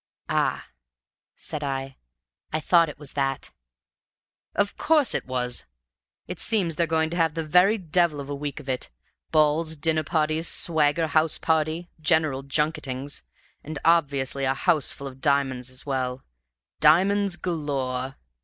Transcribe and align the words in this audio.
"Ah!" 0.29 0.69
said 1.35 1.63
I. 1.63 1.95
"I 2.51 2.59
thought 2.59 2.89
it 2.89 2.97
was 2.97 3.13
that." 3.13 3.51
"Of 4.55 4.75
course, 4.75 5.13
it 5.13 5.27
was! 5.27 5.65
It 6.27 6.39
seems 6.39 6.75
they're 6.75 6.87
going 6.87 7.11
to 7.11 7.17
have 7.17 7.35
the 7.35 7.45
very 7.45 7.77
devil 7.77 8.19
of 8.19 8.27
a 8.27 8.33
week 8.33 8.59
of 8.59 8.67
it 8.67 8.89
balls 9.29 9.75
dinner 9.75 10.03
parties 10.03 10.47
swagger 10.47 11.05
house 11.05 11.37
party 11.37 11.87
general 11.99 12.41
junketings 12.41 13.21
and 13.63 13.77
obviously 13.85 14.43
a 14.43 14.55
houseful 14.55 15.05
of 15.05 15.21
diamonds 15.21 15.69
as 15.69 15.85
well. 15.85 16.23
Diamonds 16.79 17.35
galore! 17.35 18.15